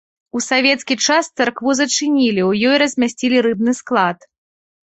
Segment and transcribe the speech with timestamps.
[0.37, 4.17] У савецкі час царкву зачынілі, у ёй размясцілі рыбны склад.